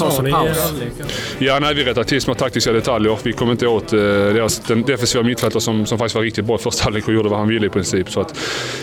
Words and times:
Vad 0.00 0.12
sa 0.14 0.26
i 0.26 0.30
halvlek? 0.30 0.92
Ja, 1.38 1.58
nej, 1.58 1.74
vi 1.74 1.84
rättade 1.84 2.06
till 2.06 2.20
små 2.20 2.34
taktiska 2.34 2.72
detaljer. 2.72 3.18
Vi 3.22 3.32
kom 3.32 3.50
inte 3.50 3.66
åt 3.66 3.92
eh, 3.92 3.98
deras, 3.98 4.58
den 4.58 4.82
defensiva 4.82 5.24
mittfältare 5.24 5.60
som, 5.60 5.86
som 5.86 5.98
faktiskt 5.98 6.14
var 6.14 6.22
riktigt 6.22 6.44
bra 6.44 6.56
i 6.56 6.58
första 6.58 6.84
halvlek 6.84 7.08
och 7.08 7.14
gjorde 7.14 7.28
vad 7.28 7.38
han 7.38 7.48
ville 7.48 7.66
i 7.66 7.70
princip. 7.70 8.10
Så 8.10 8.20
att, 8.20 8.38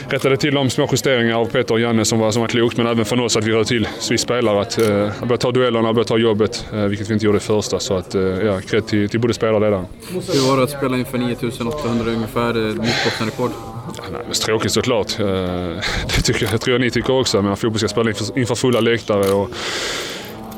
rättade 0.09 0.38
till 0.38 0.54
de 0.54 0.70
små 0.70 0.88
justeringar 0.91 1.35
av 1.35 1.45
Peter 1.45 1.73
och 1.73 1.80
Janne 1.80 2.05
som 2.05 2.20
var, 2.20 2.31
som 2.31 2.41
var 2.41 2.49
klokt, 2.49 2.77
men 2.77 2.88
även 2.88 3.05
från 3.05 3.20
oss 3.20 3.38
att 3.38 3.43
vi 3.43 3.52
rörde 3.52 3.66
till, 3.66 3.88
vi 4.09 4.17
spelare, 4.17 4.62
att 4.62 4.77
eh, 4.80 4.88
börja 5.25 5.38
ta 5.38 5.52
duellerna, 5.52 5.93
börja 5.93 6.05
ta 6.05 6.17
jobbet, 6.17 6.66
eh, 6.73 6.80
vilket 6.80 7.09
vi 7.09 7.13
inte 7.13 7.26
gjorde 7.26 7.38
i 7.38 7.41
första. 7.41 7.80
Så 7.80 7.94
att, 7.98 8.16
eh, 8.16 8.21
ja, 8.21 8.62
cred 8.62 8.88
till, 8.88 9.09
till 9.09 9.20
både 9.20 9.34
spelare 9.34 9.55
och 9.55 9.62
ledare. 9.62 9.85
Hur 10.34 10.49
var 10.49 10.58
det 10.58 10.63
att 10.63 10.70
spela 10.71 10.98
inför 10.98 11.17
9800 11.17 12.12
ungefär, 12.12 12.49
eh, 12.58 12.76
nytt 12.76 13.03
bottenrekord? 13.05 13.52
Ja, 13.98 14.03
nej, 14.12 14.21
men 14.26 14.34
tråkigt 14.34 14.71
såklart. 14.71 15.20
Eh, 15.20 15.26
det, 15.26 16.21
tycker, 16.23 16.48
jag- 16.52 16.62
tror 16.62 16.73
jag 16.73 16.81
ni 16.81 16.91
tycker 16.91 17.13
också, 17.13 17.41
men 17.41 17.58
fotboll 17.58 17.80
ska 17.80 17.88
spela 17.88 18.09
inför, 18.09 18.39
inför 18.39 18.55
fulla 18.55 18.80
läktare. 18.80 19.31
Och 19.31 19.49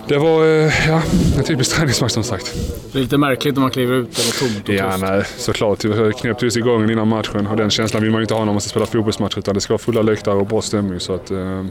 det 0.10 0.18
var 0.18 0.46
eh, 0.46 0.90
ja, 0.90 1.02
en 1.38 1.44
typisk 1.44 1.76
träningsmatch 1.76 2.12
som 2.12 2.24
sagt. 2.24 2.56
Lite 2.92 3.18
märkligt 3.18 3.56
när 3.56 3.62
man 3.62 3.72
kliver 3.72 3.96
ut 3.96 4.08
och 4.08 4.16
det 4.16 4.42
var 4.42 4.50
tomt 4.50 4.70
och 4.70 4.74
Ja, 4.74 4.98
nej, 4.98 5.24
såklart. 5.38 5.86
Vi 5.86 6.14
knäppte 6.14 6.46
just 6.46 6.58
igång 6.58 6.92
innan 6.92 7.08
matchen 7.08 7.48
och 7.48 7.58
den 7.58 7.70
känslan 7.70 8.04
vill 8.04 8.12
man 8.12 8.20
ju 8.20 8.24
inte 8.24 8.34
ha 8.34 8.46
när 8.46 8.52
man 8.52 8.62
ska 8.62 8.70
spela 8.70 8.86
fotbollsmatch 8.86 9.38
utan 9.38 9.56
det 9.56 9.62
ska 9.62 9.74
vara 9.74 9.80
fulla 9.80 10.02
läktare 10.02 10.36
och 10.36 10.46
bra 10.46 10.62
stämning. 10.62 11.00
Så 11.00 11.14
att, 11.14 11.32
eh, 11.32 11.66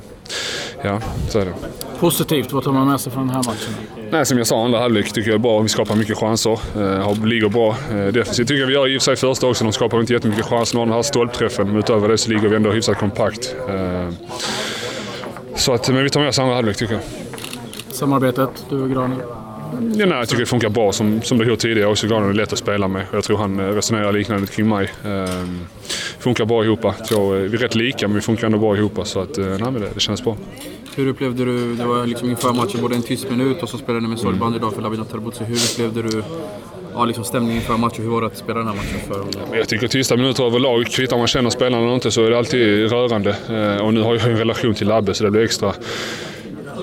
ja, 0.82 1.00
så 1.28 1.38
är 1.38 1.44
det. 1.44 1.54
Positivt, 2.00 2.52
vad 2.52 2.64
tar 2.64 2.72
man 2.72 2.88
med 2.88 3.00
sig 3.00 3.12
från 3.12 3.26
den 3.26 3.36
här 3.36 3.42
matchen? 3.42 3.74
Nej, 4.10 4.26
som 4.26 4.38
jag 4.38 4.46
sa, 4.46 4.64
andra 4.64 4.78
halvlek 4.78 5.12
tycker 5.12 5.30
jag 5.30 5.34
är 5.34 5.42
bra. 5.42 5.60
Vi 5.60 5.68
skapar 5.68 5.96
mycket 5.96 6.16
chanser. 6.18 6.58
Eh, 6.76 7.24
ligger 7.24 7.48
bra 7.48 7.76
eh, 7.90 8.06
defensivt. 8.06 8.48
tycker 8.48 8.60
jag 8.60 8.66
vi 8.66 8.74
gör 8.74 8.88
i 8.88 8.98
och 8.98 9.02
för 9.02 9.04
sig 9.04 9.16
första 9.16 9.46
också. 9.46 9.64
De 9.64 9.72
skapar 9.72 10.00
inte 10.00 10.12
jättemycket 10.12 10.44
chanser. 10.44 10.78
Den 10.78 10.92
här 10.92 11.02
stolpträffen. 11.02 11.66
Men 11.66 11.76
utöver 11.76 12.08
det 12.08 12.18
så 12.18 12.30
ligger 12.30 12.48
vi 12.48 12.56
ändå 12.56 12.70
hyfsat 12.70 12.98
kompakt. 12.98 13.54
Eh, 13.68 14.08
så 15.56 15.72
att, 15.72 15.88
men 15.88 16.04
vi 16.04 16.10
tar 16.10 16.20
med 16.20 16.28
oss 16.28 16.38
andra 16.38 16.54
halvlek 16.54 16.76
tycker 16.76 16.94
jag. 16.94 17.02
Samarbetet, 17.98 18.66
du 18.70 18.82
och 18.82 18.90
Granen. 18.90 19.18
Ja, 19.72 20.06
nej, 20.06 20.18
jag 20.18 20.28
tycker 20.28 20.40
det 20.40 20.46
funkar 20.46 20.68
bra 20.68 20.92
som, 20.92 21.22
som 21.22 21.38
det 21.38 21.44
har 21.44 21.50
gjort 21.50 21.58
tidigare. 21.58 21.90
Också 21.90 22.06
Granen 22.06 22.30
är 22.30 22.34
lätt 22.34 22.52
att 22.52 22.58
spela 22.58 22.88
med. 22.88 23.06
Jag 23.12 23.24
tror 23.24 23.36
han 23.36 23.60
eh, 23.60 23.66
resonerar 23.66 24.12
liknande 24.12 24.46
kring 24.46 24.68
mig. 24.68 24.90
Ehm, 25.04 25.60
funkar 26.18 26.44
bra 26.44 26.64
ihop. 26.64 26.84
Eh, 26.84 26.92
vi 27.10 27.54
är 27.54 27.58
rätt 27.58 27.74
lika 27.74 28.08
men 28.08 28.14
vi 28.14 28.20
funkar 28.20 28.46
ändå 28.46 28.58
bra 28.58 28.76
ihop. 28.76 29.00
Så 29.04 29.20
att, 29.20 29.38
eh, 29.38 29.46
nej, 29.46 29.58
men 29.58 29.74
det, 29.74 29.88
det 29.94 30.00
känns 30.00 30.24
bra. 30.24 30.36
Hur 30.96 31.08
upplevde 31.08 31.44
du, 31.44 31.74
det 31.74 31.84
var 31.84 32.06
liksom 32.06 32.30
inför 32.30 32.52
matchen 32.52 32.80
både 32.80 32.94
en 32.94 33.02
tyst 33.02 33.30
minut 33.30 33.62
och 33.62 33.68
så 33.68 33.78
spelade 33.78 34.02
ni 34.02 34.08
med 34.08 34.18
Sorband 34.18 34.56
idag 34.56 34.74
för 34.74 34.82
Labina 34.82 35.04
Terbuzi. 35.04 35.44
Hur 35.44 35.56
upplevde 35.56 36.02
du 36.02 36.22
ja, 36.94 37.04
liksom 37.04 37.24
stämningen 37.24 37.56
inför 37.56 37.76
matchen? 37.76 38.04
Hur 38.04 38.10
var 38.10 38.20
det 38.20 38.26
att 38.26 38.36
spela 38.36 38.58
den 38.58 38.68
här 38.68 38.74
matchen 38.74 39.00
för 39.08 39.18
honom? 39.18 39.32
Jag 39.52 39.68
tycker 39.68 39.88
tysta 39.88 40.16
minuter 40.16 40.44
överlag, 40.44 40.86
kvittar 40.86 41.18
man 41.18 41.26
känner 41.26 41.50
spelarna 41.50 41.82
eller 41.82 41.94
inte, 41.94 42.10
så 42.10 42.24
är 42.24 42.30
det 42.30 42.38
alltid 42.38 42.90
rörande. 42.90 43.36
Och 43.82 43.94
nu 43.94 44.00
har 44.00 44.14
jag 44.14 44.24
en 44.26 44.38
relation 44.38 44.74
till 44.74 44.86
Labbe 44.88 45.14
så 45.14 45.24
det 45.24 45.30
blir 45.30 45.42
extra... 45.42 45.74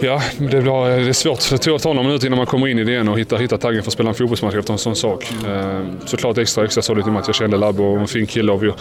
Ja, 0.06 0.22
det, 0.38 0.46
blir, 0.46 0.62
det 0.62 1.10
är 1.10 1.14
svårt. 1.14 1.50
Det 1.50 1.58
tar 1.58 1.94
några 1.94 2.08
minuter 2.08 2.28
innan 2.28 2.38
man 2.38 2.46
kommer 2.46 2.68
in 2.68 2.80
i 2.80 2.84
det 2.84 2.92
igen 2.92 3.08
och 3.08 3.20
hittar, 3.20 3.38
hittar 3.38 3.58
taggen 3.58 3.84
för 3.84 3.90
att 3.90 3.94
spela 3.94 4.10
en 4.10 4.16
fotbollsmatch 4.16 4.56
efter 4.56 4.74
en 4.74 4.80
sån 4.80 4.96
sak. 4.96 5.28
Eh, 5.48 5.82
Såklart 6.06 6.38
extra, 6.38 6.66
extra 6.66 6.82
sorgligt 6.82 7.06
i 7.06 7.10
och 7.10 7.14
med 7.14 7.22
att 7.22 7.28
jag 7.28 7.36
kände 7.36 7.58
Labbe 7.58 7.84
och 7.84 8.00
en 8.00 8.08
fin 8.08 8.26
kille 8.26 8.52
och 8.52 8.64
vi 8.64 8.72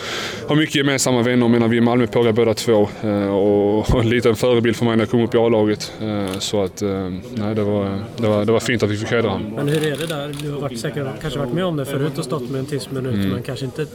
har 0.49 0.57
mycket 0.57 0.75
gemensamma 0.75 1.23
vänner. 1.23 1.49
Menar 1.49 1.69
vi 1.69 1.77
i 1.77 1.81
Malmö 1.81 2.07
pågar 2.07 2.33
båda 2.33 2.55
två 2.55 2.89
eh, 3.03 3.35
och 3.35 4.01
en 4.03 4.09
liten 4.09 4.37
förebild 4.37 4.77
för 4.77 4.85
mig 4.85 4.97
när 4.97 5.03
jag 5.05 5.11
kom 5.11 5.21
upp 5.25 5.35
i 5.35 5.39
A-laget. 5.39 5.93
Eh, 6.03 6.39
Så 6.39 6.63
att, 6.63 6.83
nej, 7.35 7.55
det 7.55 7.63
var, 7.63 7.99
det 8.17 8.29
var, 8.29 8.45
det 8.45 8.53
var 8.53 8.61
fint 8.61 8.83
att 8.83 8.91
vi 8.91 8.97
fick 8.97 9.11
hedra 9.11 9.29
honom. 9.31 9.53
Men 9.57 9.69
hur 9.69 9.87
är 9.87 9.97
det 9.97 10.07
där? 10.07 10.35
Du 10.43 10.51
har 10.51 10.61
varit 10.61 10.81
säkert, 10.81 11.07
kanske 11.21 11.39
varit 11.39 11.53
med 11.53 11.65
om 11.65 11.77
det 11.77 11.85
förut 11.85 12.19
och 12.19 12.25
stått 12.25 12.51
med 12.51 12.59
en 12.59 12.67
tyst 12.67 12.91
minut 12.91 13.33
men 13.33 13.43
kanske 13.43 13.65
inte 13.65 13.87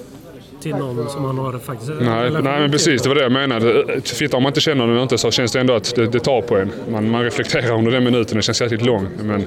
till 0.61 0.75
någon 0.75 1.09
som 1.09 1.21
man 1.21 1.37
har 1.37 1.59
faktiskt. 1.59 1.91
Nej, 2.01 2.31
nej 2.31 2.41
men 2.41 2.71
precis. 2.71 3.01
Det 3.01 3.09
var 3.09 3.15
det 3.15 3.21
jag 3.23 3.31
menade. 3.31 3.85
Fitta, 4.03 4.37
om 4.37 4.43
man 4.43 4.49
inte 4.49 4.61
känner 4.61 4.87
den 4.87 5.01
inte 5.01 5.17
så 5.17 5.31
känns 5.31 5.51
det 5.51 5.59
ändå 5.59 5.73
att 5.73 5.95
det, 5.95 6.05
det 6.07 6.19
tar 6.19 6.41
på 6.41 6.57
en. 6.57 6.71
Man, 6.91 7.11
man 7.11 7.23
reflekterar 7.23 7.71
under 7.77 7.91
den 7.91 8.03
minuten. 8.03 8.37
Det 8.37 8.41
känns 8.43 8.61
jäkligt 8.61 8.81
lång. 8.85 9.07
Men 9.23 9.45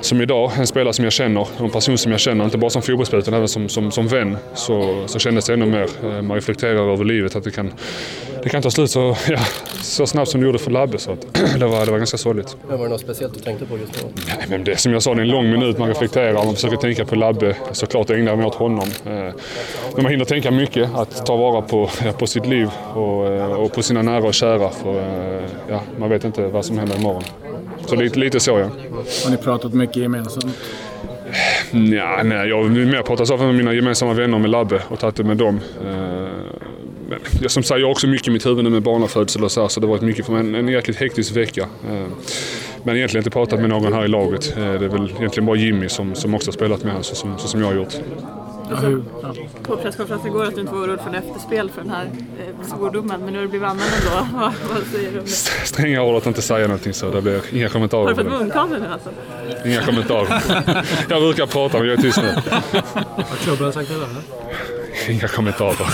som 0.00 0.20
idag, 0.20 0.52
en 0.58 0.66
spelare 0.66 0.92
som 0.92 1.04
jag 1.04 1.12
känner, 1.12 1.48
en 1.60 1.70
person 1.70 1.98
som 1.98 2.12
jag 2.12 2.20
känner, 2.20 2.44
inte 2.44 2.58
bara 2.58 2.70
som 2.70 2.82
fotbollsspelare 2.82 3.22
utan 3.22 3.34
även 3.34 3.48
som, 3.48 3.68
som, 3.68 3.90
som 3.90 4.08
vän, 4.08 4.36
så, 4.54 5.02
så 5.06 5.18
kändes 5.18 5.46
det 5.46 5.52
ännu 5.52 5.66
mer. 5.66 5.88
Eh, 6.04 6.22
Man 6.22 6.34
reflekterar 6.34 6.92
över 6.92 7.04
livet, 7.04 7.36
att 7.36 7.44
det 7.44 7.50
kan, 7.50 7.72
det 8.46 8.50
kan 8.50 8.62
ta 8.62 8.70
slut 8.70 8.90
så, 8.90 9.16
ja, 9.28 9.38
så 9.82 10.06
snabbt 10.06 10.30
som 10.30 10.40
det 10.40 10.46
gjorde 10.46 10.58
för 10.58 10.70
Labbe. 10.70 10.98
Så 10.98 11.12
att, 11.12 11.34
det, 11.58 11.66
var, 11.66 11.86
det 11.86 11.90
var 11.90 11.98
ganska 11.98 12.16
sorgligt. 12.16 12.56
Men 12.68 12.78
var 12.78 12.84
det 12.84 12.90
något 12.90 13.00
speciellt 13.00 13.34
du 13.34 13.40
tänkte 13.40 13.66
på 13.66 13.78
just 13.78 14.02
då? 14.02 14.08
Nej, 14.26 14.46
men 14.48 14.64
det, 14.64 14.76
som 14.76 14.92
jag 14.92 15.02
sa, 15.02 15.14
det 15.14 15.20
är 15.20 15.22
en 15.22 15.28
lång 15.28 15.50
minut. 15.50 15.78
Man 15.78 15.88
reflekterar, 15.88 16.32
man 16.44 16.54
försöker 16.54 16.76
tänka 16.76 17.04
på 17.04 17.14
Labbe. 17.14 17.56
Såklart 17.72 18.10
ägnar 18.10 18.32
jag 18.32 18.38
mig 18.38 18.46
åt 18.46 18.54
honom. 18.54 18.88
Eh, 19.06 19.12
Men 19.12 19.32
man 20.02 20.06
hinner 20.06 20.24
tänka 20.24 20.50
mycket. 20.50 20.94
Att 20.94 21.26
ta 21.26 21.36
vara 21.36 21.62
på, 21.62 21.90
ja, 22.04 22.12
på 22.12 22.26
sitt 22.26 22.46
liv 22.46 22.70
och, 22.94 23.26
eh, 23.26 23.52
och 23.52 23.72
på 23.72 23.82
sina 23.82 24.02
nära 24.02 24.24
och 24.24 24.34
kära. 24.34 24.70
För, 24.70 24.98
eh, 24.98 25.44
ja, 25.68 25.80
man 25.98 26.10
vet 26.10 26.24
inte 26.24 26.46
vad 26.46 26.64
som 26.64 26.78
händer 26.78 26.96
imorgon. 26.96 27.22
Så 27.86 27.96
lite, 27.96 28.18
lite 28.18 28.40
så 28.40 28.50
ja. 28.50 28.70
Har 29.24 29.30
ni 29.30 29.36
pratat 29.36 29.74
mycket 29.74 29.96
gemensamt? 29.96 30.56
Nja, 31.70 32.22
nej, 32.24 32.48
jag 32.48 32.62
har 32.62 32.68
mer 32.68 33.02
pratat 33.02 33.28
så 33.28 33.36
med 33.36 33.54
mina 33.54 33.72
gemensamma 33.72 34.12
vänner 34.12 34.38
med 34.38 34.50
Labbe 34.50 34.82
och 34.88 34.98
tagit 34.98 35.16
det 35.16 35.24
med 35.24 35.36
dem. 35.36 35.60
Men 37.08 37.18
jag, 37.40 37.50
som 37.50 37.62
sagt, 37.62 37.80
jag 37.80 37.86
har 37.86 37.92
också 37.92 38.06
mycket 38.06 38.28
i 38.28 38.30
mitt 38.30 38.46
huvud 38.46 38.64
nu 38.64 38.70
med 38.70 38.82
barnafödsel 38.82 39.44
och 39.44 39.52
så 39.52 39.60
här, 39.60 39.68
så 39.68 39.80
det 39.80 39.86
har 39.86 39.90
varit 39.90 40.02
mycket 40.02 40.26
för 40.26 40.32
mig. 40.32 40.40
En, 40.40 40.54
en 40.54 40.68
jäkligt 40.68 40.96
hektisk 40.96 41.36
vecka. 41.36 41.60
Eh, 41.90 42.06
Men 42.82 42.96
egentligen 42.96 43.20
inte 43.20 43.30
pratat 43.30 43.60
med 43.60 43.68
någon 43.70 43.92
här 43.92 44.04
i 44.04 44.08
laget. 44.08 44.56
Eh, 44.56 44.62
Det 44.64 44.84
är 44.84 44.88
väl 44.88 45.10
egentligen 45.18 45.46
bara 45.46 45.56
Jimmy 45.56 45.88
som, 45.88 46.14
som 46.14 46.34
också 46.34 46.48
har 46.48 46.52
spelat 46.52 46.84
med 46.84 47.04
så, 47.04 47.14
som, 47.14 47.38
så 47.38 47.48
som 47.48 47.60
jag 47.60 47.66
har 47.68 47.74
gjort. 47.74 47.94
Hur? 48.82 49.02
Ja. 49.22 49.34
på 49.62 49.76
presskonferensen 49.76 50.30
igår 50.30 50.44
att 50.44 50.54
du 50.54 50.60
inte 50.60 50.72
var 50.72 50.80
orolig 50.80 51.00
för 51.00 51.08
en 51.08 51.14
efterspel 51.14 51.70
för 51.70 51.80
den 51.82 51.90
här 51.90 52.04
eh, 52.04 52.66
svordomen, 52.76 53.20
men 53.24 53.32
nu 53.32 53.38
har 53.38 53.42
det 53.42 53.48
blivit 53.48 53.68
använd 53.68 53.90
ändå. 54.00 54.26
Vad, 54.38 54.52
vad 54.74 54.82
säger 54.92 55.12
du 55.12 55.18
om 55.18 55.24
det? 55.24 55.30
Stränga 55.66 56.02
ord 56.02 56.16
att 56.16 56.26
inte 56.26 56.42
säga 56.42 56.66
någonting 56.66 56.92
så 56.94 57.10
det 57.10 57.22
blir 57.22 57.40
inga 57.52 57.64
Har 57.64 57.68
kommentarer. 57.72 58.08
du 58.08 58.14
på 58.14 58.22
fått 58.22 58.32
det. 58.32 58.38
munkavle 58.38 58.78
nu 58.78 58.86
alltså? 58.92 59.08
Inga 59.68 59.82
kommentarer. 59.82 60.42
Jag 61.10 61.22
brukar 61.22 61.46
prata 61.46 61.78
men 61.78 61.88
jag 61.88 61.98
är 61.98 62.02
tyst 62.02 62.18
nu. 62.22 62.28
Har 63.16 63.36
klubben 63.44 63.72
sagt 63.72 63.88
det 63.88 63.94
där? 63.94 64.08
Inga 65.08 65.28
kommentarer. 65.28 65.88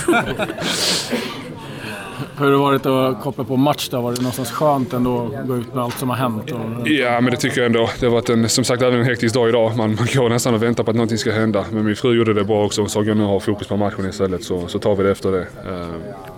Hur 2.39 2.45
har 2.47 2.50
det 2.50 2.56
varit 2.56 2.87
att 2.87 3.23
koppla 3.23 3.45
på 3.45 3.56
match 3.56 3.89
då? 3.89 4.00
Var 4.00 4.12
det 4.12 4.19
någonstans 4.21 4.50
skönt 4.50 4.93
ändå 4.93 5.31
att 5.41 5.47
gå 5.49 5.56
ut 5.56 5.75
med 5.75 5.84
allt 5.84 5.99
som 5.99 6.09
har 6.11 6.17
hänt? 6.17 6.50
Och... 6.50 6.89
Ja, 6.89 7.21
men 7.21 7.31
det 7.31 7.37
tycker 7.37 7.59
jag 7.59 7.67
ändå. 7.67 7.91
Det 8.01 8.06
har 8.06 8.12
varit 8.12 8.28
en, 8.31 8.49
som 8.49 8.65
sagt 8.65 8.83
även 8.83 8.99
en 9.01 9.05
hektisk 9.06 9.34
dag 9.34 9.49
idag. 9.49 9.77
Man, 9.77 9.95
man 9.95 10.06
går 10.15 10.28
nästan 10.28 10.55
och 10.55 10.62
väntar 10.62 10.84
på 10.84 10.91
att 10.91 10.97
någonting 10.97 11.19
ska 11.19 11.31
hända. 11.33 11.65
Men 11.72 11.84
min 11.84 11.97
fru 11.97 12.17
gjorde 12.17 12.34
det 12.34 12.45
bra 12.45 12.65
också. 12.65 12.81
Hon 12.81 12.89
sa 12.91 13.01
att 13.01 13.06
nu 13.06 13.22
har 13.25 13.41
fokus 13.41 13.67
på 13.69 13.77
matchen 13.77 14.09
istället 14.09 14.45
så, 14.45 14.67
så 14.69 14.78
tar 14.78 14.95
vi 14.97 15.03
det 15.03 15.11
efter 15.11 15.33
det. 15.33 15.41
Eh, 15.41 15.87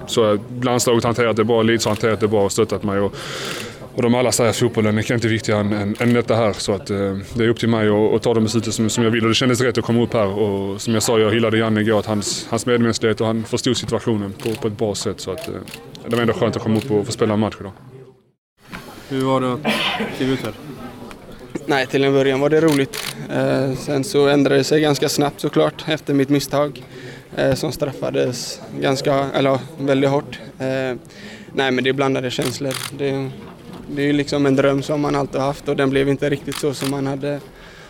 Så 0.07 0.39
landslaget 0.63 1.05
har 1.05 1.09
hanterat 1.09 1.37
det 1.37 1.45
bra, 1.45 1.63
Leeds 1.63 1.85
har 1.85 1.91
hanterat 1.91 2.21
det 2.21 2.29
bra 2.29 2.45
och 2.45 2.53
stöttat 2.53 2.83
mig. 2.83 2.99
Och, 3.01 3.15
och 3.95 4.03
de 4.03 4.15
alla 4.15 4.33
säger 4.33 4.51
att 4.51 4.57
fotbollen 4.57 4.99
är 4.99 5.13
inte 5.13 5.29
viktigare 5.29 5.61
än, 5.61 5.73
än, 5.73 5.97
än 6.01 6.13
detta 6.13 6.35
här. 6.37 6.53
Så 6.53 6.73
att, 6.73 6.91
eh, 6.91 7.17
det 7.35 7.45
är 7.45 7.49
upp 7.49 7.59
till 7.59 7.69
mig 7.69 7.89
att, 7.89 8.15
att 8.15 8.23
ta 8.23 8.35
de 8.35 8.45
besluten 8.45 8.73
som, 8.73 8.91
som 8.91 9.05
jag 9.05 9.11
vill. 9.11 9.23
Och 9.23 9.29
det 9.29 9.35
kändes 9.35 9.61
rätt 9.61 9.79
att 9.79 9.85
komma 9.85 10.03
upp 10.03 10.13
här. 10.13 10.27
Och 10.27 10.81
som 10.81 10.95
jag 10.95 11.03
sa, 11.03 11.19
jag 11.19 11.33
hyllade 11.33 11.59
Janne 11.59 11.81
igår, 11.81 11.99
att 11.99 12.07
hans, 12.07 12.47
hans 12.51 12.67
medmänsklighet 12.67 13.21
och 13.21 13.27
han 13.27 13.45
förstod 13.45 13.77
situationen 13.77 14.33
på, 14.33 14.55
på 14.55 14.69
ett 14.69 14.79
bra 14.79 14.95
sätt. 14.95 15.21
Så 15.21 15.31
att, 15.31 15.49
eh, 15.49 15.55
det 16.09 16.17
var 16.17 16.23
ändå 16.23 16.35
skönt 16.35 16.57
att 16.57 16.63
komma 16.63 16.77
upp 16.77 16.91
och 16.91 17.07
få 17.07 17.13
spela 17.13 17.35
en 17.35 17.41
match 17.41 17.57
idag. 17.61 17.73
Hur 19.09 19.25
var 19.25 19.41
det 19.41 19.53
att 19.53 19.61
kliva 20.17 20.33
ut 20.33 20.43
här? 20.43 20.53
Nej, 21.67 21.87
till 21.87 22.05
en 22.05 22.13
början 22.13 22.41
var 22.41 22.51
det 22.51 22.61
roligt. 22.61 23.17
Eh, 23.31 23.75
sen 23.75 24.05
så 24.05 24.29
ändrade 24.29 24.57
det 24.57 24.65
sig 24.65 24.81
ganska 24.81 25.09
snabbt 25.09 25.41
såklart 25.41 25.85
efter 25.89 26.15
mitt 26.15 26.29
misstag 26.29 26.83
eh, 27.37 27.55
som 27.55 27.73
straffades 27.73 28.61
ganska, 28.81 29.15
eller 29.15 29.59
väldigt 29.79 30.11
hårt. 30.11 30.39
Eh, 30.59 30.67
nej, 31.53 31.71
men 31.71 31.85
det 31.85 31.91
är 31.91 31.93
blandade 31.93 32.31
känslor. 32.31 32.75
Det, 32.99 33.31
det 33.89 34.03
är 34.03 34.07
ju 34.07 34.13
liksom 34.13 34.47
en 34.47 34.57
dröm 34.57 34.83
som 34.83 35.01
man 35.01 35.15
alltid 35.17 35.41
har 35.41 35.47
haft 35.47 35.69
och 35.69 35.77
den 35.77 35.91
blev 35.91 36.09
inte 36.09 36.31
riktigt 36.31 36.57
så 36.57 36.75
som 36.75 36.91
man 36.91 37.07
hade 37.07 37.41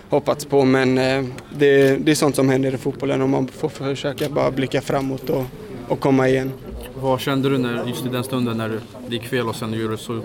hoppats 0.09 0.45
på. 0.45 0.65
Men 0.65 0.99
eh, 0.99 1.25
det, 1.59 1.97
det 1.97 2.11
är 2.11 2.15
sånt 2.15 2.37
som 2.37 2.49
händer 2.49 2.75
i 2.75 2.79
fotbollen 2.79 3.23
och 3.23 3.29
man 3.29 3.49
får 3.49 3.69
försöka 3.69 4.29
bara 4.29 4.51
blicka 4.51 4.81
framåt 4.81 5.31
och, 5.31 5.45
och 5.89 6.01
komma 6.01 6.29
igen. 6.29 6.53
Vad 7.01 7.21
kände 7.21 7.49
du 7.49 7.59
när, 7.59 7.85
just 7.87 8.07
i 8.07 8.09
den 8.09 8.25
stunden 8.25 8.57
när 8.57 8.69
det 8.69 9.15
gick 9.15 9.25
fel 9.25 9.49
och 9.49 9.57
sen 9.57 9.73
gör 9.73 9.89
du 9.89 9.97
så, 9.97 10.21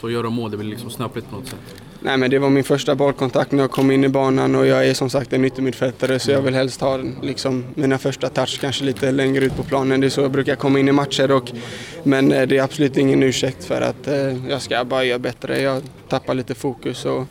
så 0.00 0.10
gör 0.10 0.22
de 0.22 0.34
mål? 0.34 0.50
Det 0.50 0.56
blir 0.56 0.68
liksom 0.68 0.90
snöpligt 0.90 1.30
på 1.30 1.36
något 1.36 1.46
sätt. 1.46 1.82
Nej 2.04 2.16
men 2.16 2.30
det 2.30 2.38
var 2.38 2.50
min 2.50 2.64
första 2.64 2.94
bollkontakt 2.94 3.52
när 3.52 3.62
jag 3.62 3.70
kom 3.70 3.90
in 3.90 4.04
i 4.04 4.08
banan 4.08 4.54
och 4.54 4.66
jag 4.66 4.88
är 4.88 4.94
som 4.94 5.10
sagt 5.10 5.32
en 5.32 5.44
yttermittfältare 5.44 6.18
så 6.18 6.30
jag 6.30 6.42
vill 6.42 6.54
helst 6.54 6.80
ha 6.80 6.98
liksom, 7.22 7.64
mina 7.74 7.98
första 7.98 8.28
touch 8.28 8.60
kanske 8.60 8.84
lite 8.84 9.12
längre 9.12 9.44
ut 9.44 9.56
på 9.56 9.62
planen. 9.62 10.00
Det 10.00 10.06
är 10.06 10.08
så 10.08 10.20
jag 10.20 10.30
brukar 10.30 10.56
komma 10.56 10.78
in 10.78 10.88
i 10.88 10.92
matcher 10.92 11.30
och, 11.30 11.52
men 12.02 12.32
eh, 12.32 12.46
det 12.46 12.58
är 12.58 12.62
absolut 12.62 12.96
ingen 12.96 13.22
ursäkt 13.22 13.64
för 13.64 13.80
att 13.80 14.08
eh, 14.08 14.48
jag 14.48 14.62
ska 14.62 14.84
bara 14.84 15.04
göra 15.04 15.18
bättre. 15.18 15.60
Jag 15.60 15.82
tappar 16.08 16.34
lite 16.34 16.54
fokus 16.54 17.04
och, 17.04 17.26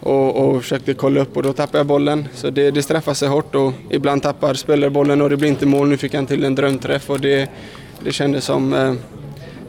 och, 0.00 0.36
och 0.36 0.62
försökte 0.62 0.94
kolla 0.94 1.20
upp 1.20 1.36
och 1.36 1.42
då 1.42 1.52
tappade 1.52 1.78
jag 1.78 1.86
bollen. 1.86 2.28
Så 2.34 2.50
det, 2.50 2.70
det 2.70 2.82
straffar 2.82 3.14
sig 3.14 3.28
hårt 3.28 3.54
och 3.54 3.72
ibland 3.90 4.22
tappar 4.22 4.54
spelare 4.54 4.90
bollen 4.90 5.22
och 5.22 5.30
det 5.30 5.36
blir 5.36 5.48
inte 5.48 5.66
mål. 5.66 5.88
Nu 5.88 5.96
fick 5.96 6.14
han 6.14 6.26
till 6.26 6.44
en 6.44 6.54
drömträff 6.54 7.10
och 7.10 7.20
det, 7.20 7.48
det 8.04 8.12
kändes 8.12 8.44
som 8.44 8.72
eh, 8.72 8.88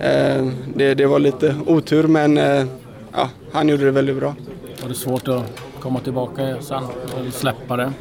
eh, 0.10 0.48
det, 0.76 0.94
det 0.94 1.06
var 1.06 1.20
lite 1.20 1.56
otur 1.66 2.08
men 2.08 2.38
eh, 2.38 2.66
ja, 3.14 3.30
han 3.52 3.70
gjorde 3.70 3.86
det 3.86 3.92
väldigt 3.92 4.16
bra. 4.16 4.36
Var 4.82 4.90
det 4.90 4.96
svårt 4.96 5.28
att 5.28 5.62
komma 5.80 6.00
tillbaka 6.00 6.56
sen? 6.62 6.84
Eller 7.20 7.32
släppa 7.32 7.78
det? 7.78 7.94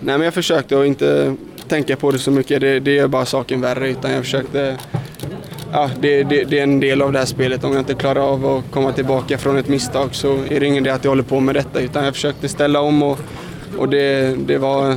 Nej, 0.00 0.18
men 0.18 0.20
jag 0.20 0.34
försökte 0.34 0.80
att 0.80 0.86
inte 0.86 1.36
tänka 1.68 1.96
på 1.96 2.10
det 2.10 2.18
så 2.18 2.30
mycket. 2.30 2.60
Det, 2.60 2.80
det 2.80 2.94
gör 2.94 3.08
bara 3.08 3.24
saken 3.24 3.60
värre. 3.60 3.90
Utan 3.90 4.10
jag 4.12 4.24
försökte 4.24 4.76
ja, 5.72 5.90
det, 6.00 6.22
det, 6.22 6.44
det, 6.44 6.58
är 6.58 6.62
en 6.62 6.80
del 6.80 7.02
av 7.02 7.12
det 7.12 7.18
här 7.18 7.26
spelet. 7.26 7.64
Om 7.64 7.72
jag 7.72 7.80
inte 7.80 7.94
klarar 7.94 8.20
av 8.20 8.46
att 8.46 8.70
komma 8.70 8.92
tillbaka 8.92 9.38
från 9.38 9.56
ett 9.56 9.68
misstag 9.68 10.14
så 10.14 10.38
är 10.50 10.60
det 10.60 10.66
ingen 10.66 10.86
idé 10.86 10.90
att 10.90 11.04
jag 11.04 11.10
håller 11.10 11.22
på 11.22 11.40
med 11.40 11.54
detta. 11.54 11.80
Utan 11.80 12.04
jag 12.04 12.14
försökte 12.14 12.48
ställa 12.48 12.80
om 12.80 13.02
och, 13.02 13.18
och 13.78 13.88
det, 13.88 14.36
det, 14.46 14.58
var, 14.58 14.96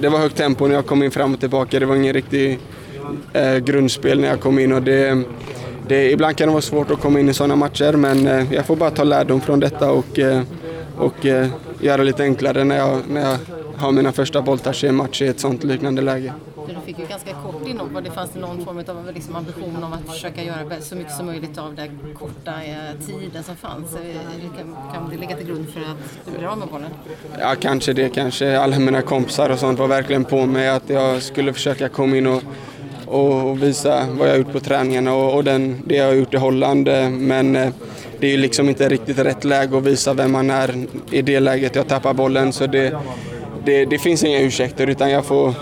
det 0.00 0.08
var 0.08 0.18
högt 0.18 0.36
tempo 0.36 0.66
när 0.66 0.74
jag 0.74 0.86
kom 0.86 1.02
in 1.02 1.10
fram 1.10 1.34
och 1.34 1.40
tillbaka. 1.40 1.80
Det 1.80 1.86
var 1.86 1.96
ingen 1.96 2.12
riktig 2.12 2.58
eh, 3.32 3.56
grundspel 3.56 4.20
när 4.20 4.28
jag 4.28 4.40
kom 4.40 4.58
in. 4.58 4.72
Och 4.72 4.82
det, 4.82 5.24
det, 5.90 6.10
ibland 6.10 6.36
kan 6.36 6.48
det 6.48 6.52
vara 6.52 6.62
svårt 6.62 6.90
att 6.90 7.00
komma 7.00 7.20
in 7.20 7.28
i 7.28 7.34
sådana 7.34 7.56
matcher 7.56 7.92
men 7.92 8.26
eh, 8.26 8.52
jag 8.52 8.66
får 8.66 8.76
bara 8.76 8.90
ta 8.90 9.04
lärdom 9.04 9.40
från 9.40 9.60
detta 9.60 9.92
och, 9.92 10.18
eh, 10.18 10.42
och 10.96 11.26
eh, 11.26 11.48
göra 11.80 11.96
det 11.96 12.04
lite 12.04 12.22
enklare 12.22 12.64
när 12.64 12.76
jag, 12.76 13.00
när 13.08 13.20
jag 13.20 13.38
har 13.76 13.92
mina 13.92 14.12
första 14.12 14.42
bolltouch 14.42 14.84
i 14.84 14.86
en 14.86 14.96
match 14.96 15.22
i 15.22 15.26
ett 15.26 15.40
sådant 15.40 15.64
liknande 15.64 16.02
läge. 16.02 16.32
Du 16.68 16.74
fick 16.86 16.98
ju 16.98 17.06
ganska 17.06 17.30
kort 17.32 17.68
inhopp. 17.68 18.04
Det 18.04 18.10
fanns 18.10 18.34
någon 18.34 18.64
form 18.64 18.78
av 18.78 19.14
liksom 19.14 19.36
ambition 19.36 19.84
om 19.84 19.92
att 19.92 20.14
försöka 20.14 20.42
göra 20.42 20.80
så 20.80 20.96
mycket 20.96 21.12
som 21.12 21.26
möjligt 21.26 21.58
av 21.58 21.74
den 21.74 21.98
korta 22.14 22.52
tiden 23.06 23.42
som 23.42 23.56
fanns? 23.56 23.96
Kan, 24.56 24.76
kan 24.94 25.10
det 25.10 25.16
ligga 25.16 25.36
till 25.36 25.46
grund 25.46 25.68
för 25.68 25.80
att 25.80 25.96
du 26.24 26.38
blir 26.38 26.48
av 26.48 26.58
med 26.58 26.68
bollen? 26.68 26.90
Ja, 27.38 27.54
kanske 27.60 27.92
det. 27.92 28.08
Kanske 28.08 28.58
alla 28.58 28.78
mina 28.78 29.02
kompisar 29.02 29.50
och 29.50 29.58
sånt 29.58 29.78
var 29.78 29.88
verkligen 29.88 30.24
på 30.24 30.46
mig 30.46 30.68
att 30.68 30.90
jag 30.90 31.22
skulle 31.22 31.52
försöka 31.52 31.88
komma 31.88 32.16
in 32.16 32.26
och 32.26 32.42
och 33.10 33.62
visa 33.62 34.06
vad 34.18 34.28
jag 34.28 34.32
har 34.32 34.38
gjort 34.38 34.52
på 34.52 34.60
träningarna 34.60 35.14
och, 35.14 35.34
och 35.34 35.44
den, 35.44 35.82
det 35.84 35.96
jag 35.96 36.06
har 36.06 36.12
gjort 36.12 36.34
i 36.34 36.36
Holland. 36.36 36.88
Men 37.10 37.56
eh, 37.56 37.68
det 38.20 38.26
är 38.26 38.30
ju 38.30 38.36
liksom 38.36 38.68
inte 38.68 38.88
riktigt 38.88 39.18
rätt 39.18 39.44
läge 39.44 39.78
att 39.78 39.84
visa 39.84 40.14
vem 40.14 40.32
man 40.32 40.50
är 40.50 40.86
i 41.10 41.22
det 41.22 41.40
läget 41.40 41.76
jag 41.76 41.88
tappar 41.88 42.14
bollen. 42.14 42.52
Så 42.52 42.66
det, 42.66 42.96
det, 43.64 43.84
det 43.84 43.98
finns 43.98 44.24
inga 44.24 44.40
ursäkter 44.40 44.86
utan 44.86 45.10
jag 45.10 45.24
får, 45.24 45.54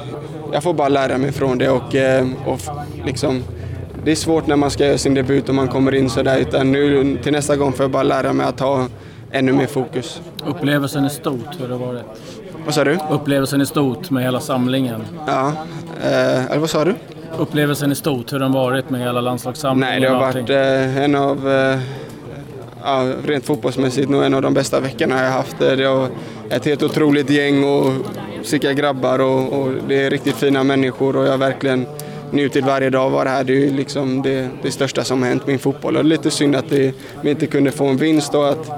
jag 0.53 0.63
får 0.63 0.75
bara 0.75 0.89
lära 0.89 1.19
mig 1.19 1.33
från 1.33 1.59
det 1.59 1.71
och, 1.71 1.95
eh, 1.95 2.27
och 2.47 2.61
liksom, 3.05 3.45
det 4.05 4.11
är 4.11 4.17
svårt 4.17 4.47
när 4.47 4.57
man 4.57 4.71
ska 4.71 4.87
göra 4.87 4.99
sin 4.99 5.15
debut 5.15 5.49
och 5.49 5.55
man 5.55 5.69
kommer 5.69 5.95
in 5.95 6.11
sådär 6.11 6.39
utan 6.39 6.73
nu 6.73 7.17
till 7.23 7.33
nästa 7.33 7.57
gång 7.57 7.73
får 7.73 7.85
jag 7.85 7.91
bara 7.91 8.03
lära 8.03 8.33
mig 8.33 8.47
att 8.47 8.61
ha 8.61 8.87
ännu 9.33 9.53
mer 9.53 9.67
fokus. 9.67 10.21
Upplevelsen 10.47 11.05
är 11.05 11.09
stort, 11.09 11.61
hur 11.61 11.69
har 11.69 11.69
det 11.69 11.87
varit? 11.87 12.03
Vad 12.65 12.75
sa 12.75 12.85
du? 12.85 12.99
Upplevelsen 13.11 13.61
är 13.61 13.65
stort 13.65 14.11
med 14.11 14.23
hela 14.23 14.41
samlingen. 14.41 15.01
Ja, 15.27 15.53
eh, 16.05 16.45
eller 16.45 16.59
vad 16.59 16.71
sa 16.71 16.85
du? 16.85 16.95
Upplevelsen 17.39 17.93
i 17.93 17.95
stort, 17.95 18.33
hur 18.33 18.39
den 18.39 18.53
varit 18.53 18.91
med 18.91 19.01
hela 19.01 19.21
landslagssamlingen? 19.21 19.91
Nej, 19.91 20.01
det 20.01 20.09
har 20.09 20.21
varit 20.21 20.51
eh, 20.51 21.05
en 21.05 21.15
av, 21.15 21.49
eh, 21.49 21.79
ja, 22.83 23.13
rent 23.25 23.45
fotbollsmässigt, 23.45 24.09
nog 24.09 24.25
en 24.25 24.35
av 24.35 24.43
de 24.43 24.55
bästa 24.55 24.81
veckorna 24.81 25.23
jag 25.23 25.31
haft. 25.31 25.59
Det 25.59 25.89
var 25.89 26.09
ett 26.51 26.65
helt 26.65 26.83
otroligt 26.83 27.31
gäng 27.31 27.65
och 27.65 27.93
sicka 28.43 28.73
grabbar 28.73 29.19
och, 29.19 29.53
och, 29.53 29.73
det 29.89 30.05
är 30.05 30.11
riktigt 30.11 30.37
fina 30.37 30.65
människor 30.65 31.17
och 31.17 31.27
jag 31.27 31.31
har 31.31 31.39
verkligen 31.39 31.87
njutit 32.31 32.65
varje 32.65 32.91
dag 32.91 33.07
att 33.07 33.13
vara 33.13 33.29
här. 33.29 33.45
Det 33.45 33.67
är 33.67 33.71
liksom 33.71 34.23
det, 34.23 34.49
det 34.63 34.71
största 34.71 35.05
som 35.05 35.23
har 35.23 35.29
hänt 35.29 35.47
min 35.47 35.59
fotboll 35.59 35.97
och 35.97 36.05
det 36.05 36.07
är 36.07 36.11
lite 36.11 36.31
synd 36.31 36.57
att 36.57 36.71
det, 36.71 36.95
vi 37.23 37.31
inte 37.31 37.47
kunde 37.47 37.71
få 37.71 37.87
en 37.87 37.97
vinst 37.97 38.35
och 38.35 38.49
att, 38.49 38.71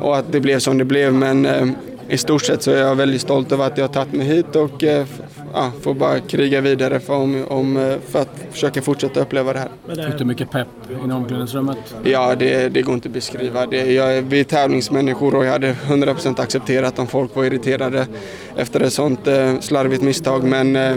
och 0.00 0.16
att 0.16 0.32
det 0.32 0.40
blev 0.40 0.58
som 0.58 0.78
det 0.78 0.84
blev 0.84 1.14
men 1.14 1.46
eh, 1.46 1.66
i 2.08 2.18
stort 2.18 2.42
sett 2.42 2.62
så 2.62 2.70
är 2.70 2.80
jag 2.80 2.94
väldigt 2.94 3.20
stolt 3.20 3.52
över 3.52 3.66
att 3.66 3.78
jag 3.78 3.84
har 3.84 3.92
tagit 3.92 4.12
mig 4.12 4.26
hit 4.26 4.56
och 4.56 4.84
eh, 4.84 5.06
ja, 5.56 5.72
får 5.82 5.94
bara 5.94 6.20
kriga 6.20 6.60
vidare 6.60 7.00
för, 7.00 7.14
om, 7.14 7.44
om, 7.48 7.76
eh, 7.76 7.96
för 8.08 8.22
att 8.22 8.46
försöka 8.50 8.82
fortsätta 8.82 9.20
uppleva 9.20 9.52
det 9.52 9.58
här. 9.58 10.06
Fick 10.06 10.18
du 10.18 10.24
mycket 10.24 10.50
pepp 10.50 10.68
i 10.90 11.10
omklädningsrummet? 11.12 11.78
Ja, 12.04 12.34
det, 12.34 12.68
det 12.68 12.82
går 12.82 12.94
inte 12.94 13.08
att 13.08 13.14
beskriva. 13.14 13.66
Det, 13.66 13.92
jag, 13.92 14.22
vi 14.22 14.40
är 14.40 14.44
tävlingsmänniskor 14.44 15.34
och 15.34 15.44
jag 15.44 15.52
hade 15.52 15.72
100% 15.72 16.40
accepterat 16.40 16.98
om 16.98 17.06
folk 17.06 17.36
var 17.36 17.44
irriterade 17.44 18.06
efter 18.56 18.80
ett 18.80 18.92
sånt 18.92 19.26
eh, 19.26 19.60
slarvigt 19.60 20.02
misstag. 20.02 20.44
Men 20.44 20.76
eh, 20.76 20.96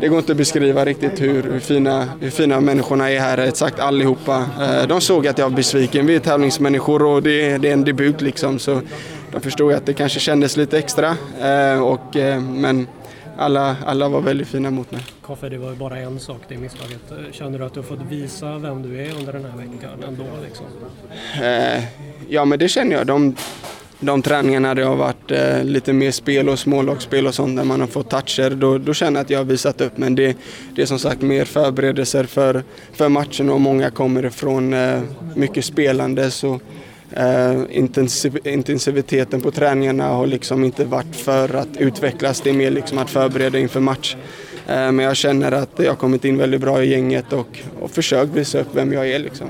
det 0.00 0.08
går 0.08 0.18
inte 0.18 0.32
att 0.32 0.38
beskriva 0.38 0.84
riktigt 0.84 1.20
hur, 1.20 1.42
hur, 1.42 1.60
fina, 1.60 2.08
hur 2.20 2.30
fina 2.30 2.60
människorna 2.60 3.10
är 3.10 3.20
här, 3.20 3.38
exakt 3.38 3.80
allihopa. 3.80 4.46
Eh, 4.60 4.86
de 4.88 5.00
såg 5.00 5.26
att 5.26 5.38
jag 5.38 5.50
var 5.50 5.56
besviken. 5.56 6.06
Vi 6.06 6.14
är 6.14 6.20
tävlingsmänniskor 6.20 7.02
och 7.02 7.22
det, 7.22 7.58
det 7.58 7.68
är 7.68 7.72
en 7.72 7.84
debut 7.84 8.20
liksom. 8.20 8.58
Så 8.58 8.80
de 9.32 9.40
förstod 9.40 9.72
att 9.72 9.86
det 9.86 9.94
kanske 9.94 10.20
kändes 10.20 10.56
lite 10.56 10.78
extra. 10.78 11.16
Eh, 11.40 11.82
och, 11.82 12.16
eh, 12.16 12.40
men 12.40 12.86
alla, 13.38 13.76
alla 13.86 14.08
var 14.08 14.20
väldigt 14.20 14.48
fina 14.48 14.70
mot 14.70 14.90
mig. 14.90 15.02
Koffe, 15.22 15.48
det 15.48 15.58
var 15.58 15.70
ju 15.70 15.76
bara 15.76 15.98
en 15.98 16.20
sak, 16.20 16.40
det 16.48 16.58
misstaget. 16.58 17.00
Känner 17.32 17.58
du 17.58 17.64
att 17.64 17.74
du 17.74 17.80
har 17.80 17.84
fått 17.86 18.02
visa 18.10 18.58
vem 18.58 18.82
du 18.82 19.00
är 19.00 19.14
under 19.18 19.32
den 19.32 19.44
här 19.44 19.56
veckan 19.56 20.04
ändå? 20.08 20.24
Liksom? 20.44 20.66
Eh, 21.42 21.84
ja, 22.28 22.44
men 22.44 22.58
det 22.58 22.68
känner 22.68 22.96
jag. 22.96 23.06
De, 23.06 23.34
de 24.00 24.22
träningarna 24.22 24.68
där 24.68 24.74
det 24.74 24.88
har 24.88 24.96
varit 24.96 25.30
eh, 25.30 25.64
lite 25.64 25.92
mer 25.92 26.10
spel 26.10 26.48
och 26.48 26.58
smålagsspel 26.58 27.26
och 27.26 27.34
sånt 27.34 27.56
där 27.56 27.64
man 27.64 27.80
har 27.80 27.86
fått 27.86 28.10
toucher, 28.10 28.50
då, 28.50 28.78
då 28.78 28.94
känner 28.94 29.20
jag 29.20 29.24
att 29.24 29.30
jag 29.30 29.38
har 29.38 29.44
visat 29.44 29.80
upp. 29.80 29.96
Men 29.96 30.14
det, 30.14 30.36
det 30.74 30.82
är 30.82 30.86
som 30.86 30.98
sagt 30.98 31.22
mer 31.22 31.44
förberedelser 31.44 32.24
för, 32.24 32.62
för 32.92 33.08
matchen 33.08 33.50
och 33.50 33.60
många 33.60 33.90
kommer 33.90 34.26
ifrån 34.26 34.74
eh, 34.74 35.00
mycket 35.34 35.64
spelande. 35.64 36.30
Så 36.30 36.60
intensiv 37.70 38.38
intensiviteten 38.44 39.40
på 39.40 39.50
träningarna 39.50 40.08
har 40.08 40.26
liksom 40.26 40.64
inte 40.64 40.84
varit 40.84 41.16
för 41.16 41.54
att 41.54 41.76
utvecklas, 41.78 42.40
det 42.40 42.50
är 42.50 42.54
mer 42.54 42.70
liksom 42.70 42.98
att 42.98 43.10
förbereda 43.10 43.58
inför 43.58 43.80
match. 43.80 44.16
Uh, 44.68 44.74
men 44.74 44.98
jag 44.98 45.16
känner 45.16 45.52
att 45.52 45.70
jag 45.76 45.88
har 45.88 45.96
kommit 45.96 46.24
in 46.24 46.38
väldigt 46.38 46.60
bra 46.60 46.82
i 46.82 46.90
gänget 46.90 47.32
och, 47.32 47.58
och 47.80 47.90
försökt 47.90 48.32
visa 48.32 48.60
upp 48.60 48.68
vem 48.72 48.92
jag 48.92 49.10
är. 49.10 49.18
Liksom. 49.18 49.46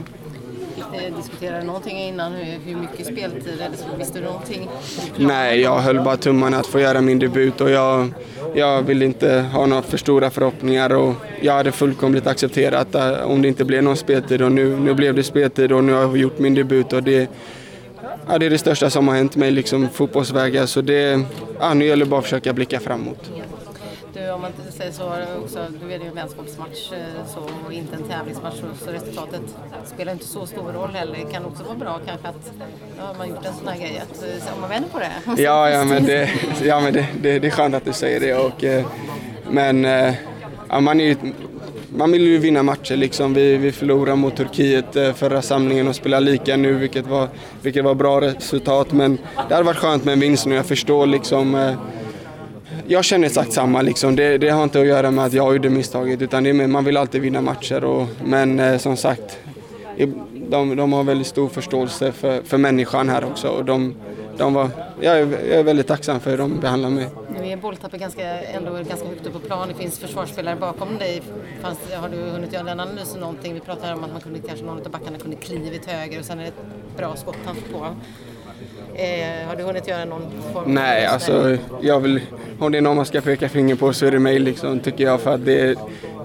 Diskuterade 1.16 1.60
du 1.60 1.66
någonting 1.66 1.98
innan 1.98 2.32
hur, 2.32 2.76
mycket 2.76 3.06
speltid 3.06 3.52
eller 3.52 3.98
visste 3.98 4.18
du 4.18 4.24
någonting? 4.24 4.68
Nej, 5.16 5.60
jag 5.60 5.78
höll 5.78 6.00
bara 6.00 6.16
tummarna 6.16 6.58
att 6.58 6.66
få 6.66 6.80
göra 6.80 7.00
min 7.00 7.18
debut 7.18 7.60
och 7.60 7.70
jag, 7.70 8.12
jag 8.54 8.82
ville 8.82 9.04
inte 9.04 9.44
ha 9.52 9.66
några 9.66 9.82
för 9.82 9.98
stora 9.98 10.30
förhoppningar 10.30 10.94
och 10.94 11.14
jag 11.40 11.52
hade 11.52 11.72
fullkomligt 11.72 12.26
accepterat 12.26 12.94
eh, 12.94 13.30
om 13.30 13.42
det 13.42 13.48
inte 13.48 13.64
blev 13.64 13.82
någon 13.82 13.96
speltid 13.96 14.42
och 14.42 14.52
nu, 14.52 14.76
nu 14.76 14.94
blev 14.94 15.14
det 15.14 15.22
speltid 15.22 15.72
och 15.72 15.84
nu 15.84 15.92
har 15.92 16.00
jag 16.00 16.16
gjort 16.16 16.38
min 16.38 16.54
debut 16.54 16.92
och 16.92 17.02
det, 17.02 17.30
ja, 18.28 18.38
det 18.38 18.46
är 18.46 18.50
det 18.50 18.58
största 18.58 18.90
som 18.90 19.08
har 19.08 19.14
hänt 19.14 19.36
mig 19.36 19.50
liksom 19.50 19.88
fotbollsvägar 19.88 20.66
så 20.66 20.80
det, 20.80 21.20
ja, 21.60 21.74
nu 21.74 21.86
gäller 21.86 22.04
det 22.04 22.10
bara 22.10 22.18
att 22.18 22.24
försöka 22.24 22.52
blicka 22.52 22.80
framåt. 22.80 23.30
Om 24.38 24.42
man 24.42 24.52
säger 24.72 24.92
så, 24.92 25.04
också, 25.44 25.66
du 25.80 25.92
är 25.92 25.98
det 25.98 26.04
ju 26.04 26.08
en 26.08 26.14
vänskapsmatch 26.14 26.92
eh, 26.92 27.26
så, 27.34 27.40
och 27.66 27.72
inte 27.72 27.96
en 27.96 28.02
tävlingsmatch 28.02 28.54
så 28.84 28.90
resultatet 28.90 29.40
spelar 29.86 30.12
inte 30.12 30.24
så 30.24 30.46
stor 30.46 30.72
roll 30.72 30.90
heller. 30.90 31.16
Det 31.24 31.32
kan 31.32 31.44
också 31.44 31.62
vara 31.62 31.74
bra 31.74 32.00
kanske 32.06 32.28
att 32.28 32.52
ja, 32.98 33.14
man 33.18 33.28
gjort 33.28 33.46
en 33.46 33.54
sån 33.54 33.68
här 33.68 33.78
grej, 33.78 34.02
att, 34.02 34.22
eh, 34.22 34.54
om 34.54 34.60
man 34.60 34.70
vänder 34.70 34.88
på 34.88 34.98
det. 34.98 35.10
Ja, 35.42 35.70
ja 35.70 35.84
men, 35.84 36.04
det, 36.04 36.30
ja, 36.64 36.80
men 36.80 36.92
det, 36.92 37.06
det, 37.22 37.38
det 37.38 37.46
är 37.46 37.50
skönt 37.50 37.74
att 37.74 37.84
du 37.84 37.92
säger 37.92 38.20
det. 38.20 38.34
Och, 38.34 38.64
eh, 38.64 38.86
men 39.50 39.84
ja, 40.68 40.80
man, 40.80 41.00
är, 41.00 41.16
man 41.88 42.12
vill 42.12 42.22
ju 42.22 42.38
vinna 42.38 42.62
matcher 42.62 42.96
liksom. 42.96 43.34
Vi, 43.34 43.56
vi 43.56 43.72
förlorade 43.72 44.16
mot 44.16 44.36
Turkiet 44.36 45.16
förra 45.16 45.42
samlingen 45.42 45.88
och 45.88 45.96
spelar 45.96 46.20
lika 46.20 46.56
nu 46.56 46.74
vilket 46.74 47.06
var, 47.06 47.28
vilket 47.62 47.84
var 47.84 47.94
bra 47.94 48.20
resultat. 48.20 48.92
Men 48.92 49.18
det 49.48 49.54
hade 49.54 49.66
varit 49.66 49.78
skönt 49.78 50.04
med 50.04 50.12
en 50.12 50.20
vinst 50.20 50.46
nu. 50.46 50.54
Jag 50.54 50.66
förstår 50.66 51.06
liksom 51.06 51.76
jag 52.88 53.04
känner 53.04 53.26
exakt 53.26 53.52
samma. 53.52 53.82
Liksom. 53.82 54.16
Det, 54.16 54.38
det, 54.38 54.48
har 54.48 54.62
inte 54.62 54.80
att 54.80 54.86
göra 54.86 55.10
med 55.10 55.24
att 55.24 55.32
jag 55.32 55.52
gjorde 55.52 55.70
misstaget 55.70 56.22
utan 56.22 56.44
det 56.44 56.50
är 56.50 56.54
med, 56.54 56.70
man 56.70 56.84
vill 56.84 56.96
alltid 56.96 57.22
vinna 57.22 57.40
matcher. 57.40 57.84
Och, 57.84 58.06
men 58.24 58.60
eh, 58.60 58.78
som 58.78 58.96
sagt, 58.96 59.38
de, 60.48 60.76
de, 60.76 60.92
har 60.92 61.04
väldigt 61.04 61.26
stor 61.26 61.48
förståelse 61.48 62.12
för, 62.12 62.42
för 62.42 62.58
människan 62.58 63.08
här 63.08 63.24
också. 63.24 63.48
Och 63.48 63.64
de, 63.64 63.94
de 64.36 64.54
var, 64.54 64.70
jag, 65.00 65.18
är, 65.18 65.26
jag 65.30 65.58
är 65.58 65.62
väldigt 65.62 65.86
tacksam 65.86 66.20
för 66.20 66.30
hur 66.30 66.38
de 66.38 66.60
behandlar 66.60 66.90
mig. 66.90 67.08
Nu 67.40 67.48
är 67.48 67.56
bolltappet 67.56 68.00
ganska, 68.00 68.42
ändå 68.42 68.72
ganska 68.72 69.08
högt 69.08 69.26
upp 69.26 69.32
på 69.32 69.38
plan. 69.38 69.68
Det 69.68 69.74
finns 69.74 69.98
försvarsspelare 69.98 70.56
bakom 70.56 70.98
dig. 70.98 71.22
Fanns, 71.62 71.78
har 71.94 72.08
du 72.08 72.16
hunnit 72.16 72.52
göra 72.52 72.64
den 72.64 72.80
analysen 72.80 73.20
någonting? 73.20 73.54
Vi 73.54 73.60
pratade 73.60 73.94
om 73.94 74.04
att 74.04 74.12
man 74.12 74.20
kunde, 74.20 74.38
kanske 74.38 74.64
någon 74.64 74.78
av 74.78 74.90
backarna 74.90 75.18
kunde 75.18 75.36
klivit 75.36 75.86
höger 75.86 76.18
och 76.18 76.24
sen 76.24 76.38
är 76.38 76.42
det 76.42 76.48
ett 76.48 76.96
bra 76.96 77.16
skott 77.16 77.36
han 77.44 77.54
får 77.54 77.78
på. 77.78 77.86
Eh, 78.98 79.48
har 79.48 79.56
du 79.56 79.62
hunnit 79.62 79.88
göra 79.88 80.04
någon 80.04 80.22
form 80.52 80.74
Nej, 80.74 81.06
alltså 81.06 81.56
jag 81.80 82.00
vill, 82.00 82.20
om 82.58 82.72
det 82.72 82.78
är 82.78 82.82
någon 82.82 82.96
man 82.96 83.06
ska 83.06 83.20
peka 83.20 83.48
finger 83.48 83.74
på 83.74 83.92
så 83.92 84.06
är 84.06 84.10
det 84.10 84.18
mig 84.18 84.38
liksom, 84.38 84.80
tycker 84.80 85.04
jag. 85.04 85.20
För 85.20 85.34
att 85.34 85.44
det 85.44 85.76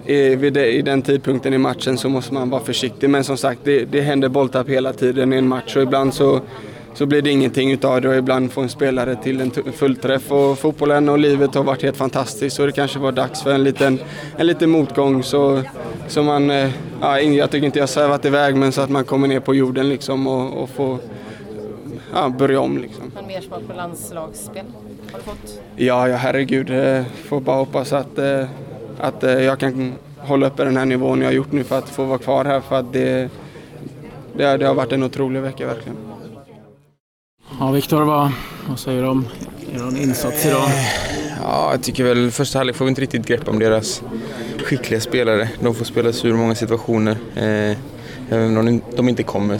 är, 0.05 0.35
vid 0.35 0.53
det, 0.53 0.71
i 0.71 0.81
den 0.81 1.01
tidpunkten 1.01 1.53
i 1.53 1.57
matchen 1.57 1.97
så 1.97 2.09
måste 2.09 2.33
man 2.33 2.49
vara 2.49 2.61
försiktig. 2.61 3.09
Men 3.09 3.23
som 3.23 3.37
sagt, 3.37 3.59
det, 3.63 3.85
det 3.85 4.01
händer 4.01 4.29
bolltapp 4.29 4.69
hela 4.69 4.93
tiden 4.93 5.33
i 5.33 5.35
en 5.35 5.47
match 5.47 5.75
och 5.75 5.81
ibland 5.81 6.13
så, 6.13 6.41
så 6.93 7.05
blir 7.05 7.21
det 7.21 7.29
ingenting 7.29 7.71
utav 7.71 8.01
det 8.01 8.09
och 8.09 8.15
ibland 8.15 8.51
får 8.51 8.61
en 8.61 8.69
spelare 8.69 9.15
till 9.15 9.41
en 9.41 9.51
fullträff. 9.51 10.31
Och 10.31 10.59
fotbollen 10.59 11.09
och 11.09 11.19
livet 11.19 11.55
har 11.55 11.63
varit 11.63 11.83
helt 11.83 11.97
fantastiskt 11.97 12.55
så 12.55 12.65
det 12.65 12.71
kanske 12.71 12.99
var 12.99 13.11
dags 13.11 13.43
för 13.43 13.53
en 13.53 13.63
liten, 13.63 13.99
en 14.37 14.47
liten 14.47 14.69
motgång. 14.69 15.23
Så, 15.23 15.61
så 16.07 16.23
man, 16.23 16.51
eh, 16.51 16.69
ja, 17.01 17.19
jag 17.19 17.51
tycker 17.51 17.65
inte 17.65 17.79
jag 17.79 17.89
svävat 17.89 18.25
iväg 18.25 18.55
men 18.55 18.71
så 18.71 18.81
att 18.81 18.89
man 18.89 19.03
kommer 19.03 19.27
ner 19.27 19.39
på 19.39 19.55
jorden 19.55 19.89
liksom 19.89 20.27
och, 20.27 20.63
och 20.63 20.69
får 20.69 20.97
ja, 22.13 22.29
börja 22.29 22.59
om. 22.59 22.77
Liksom. 22.77 23.11
En 23.19 23.27
mer 23.27 23.41
smak 23.41 23.61
på 23.67 23.73
landslagsspel 23.73 24.65
har 25.11 25.19
du 25.19 25.23
fått? 25.25 25.61
Ja, 25.75 26.09
ja 26.09 26.15
herregud. 26.15 26.69
Eh, 26.69 27.03
får 27.25 27.41
bara 27.41 27.57
hoppas 27.57 27.93
att, 27.93 28.17
eh, 28.17 28.45
att 28.99 29.23
eh, 29.23 29.31
jag 29.31 29.59
kan 29.59 29.93
hålla 30.17 30.47
uppe 30.47 30.63
den 30.63 30.77
här 30.77 30.85
nivån 30.85 31.21
jag 31.21 31.27
har 31.27 31.33
gjort 31.33 31.51
nu 31.51 31.63
för 31.63 31.77
att 31.77 31.89
få 31.89 32.03
vara 32.03 32.17
kvar 32.17 32.45
här. 32.45 32.61
För 32.61 32.79
att 32.79 32.93
det, 32.93 33.29
det, 34.37 34.57
det 34.57 34.65
har 34.65 34.75
varit 34.75 34.91
en 34.91 35.03
otrolig 35.03 35.41
vecka 35.41 35.67
verkligen. 35.67 35.97
Ja, 37.59 37.71
Viktor, 37.71 38.03
vad, 38.03 38.31
vad 38.69 38.79
säger 38.79 39.01
du 39.01 39.07
om 39.07 39.27
er 39.73 40.01
insats 40.01 40.45
idag? 40.45 40.69
Ja, 41.43 41.71
jag 41.71 41.83
tycker 41.83 42.03
väl 42.03 42.31
första 42.31 42.59
halvlek 42.59 42.75
får 42.75 42.85
vi 42.85 42.89
inte 42.89 43.01
riktigt 43.01 43.27
grepp 43.27 43.47
om 43.47 43.59
deras 43.59 44.03
skickliga 44.63 45.01
spelare. 45.01 45.49
De 45.59 45.75
får 45.75 45.85
spela 45.85 46.13
sig 46.13 46.29
ur 46.29 46.33
många 46.33 46.55
situationer. 46.55 47.17
Eh, 47.35 47.77
även 48.29 48.57
om 48.57 48.81
de 48.95 49.09
inte 49.09 49.23
kommer 49.23 49.59